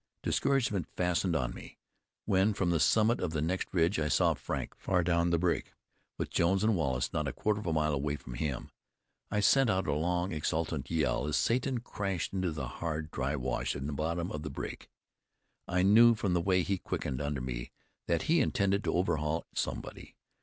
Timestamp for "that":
18.07-18.23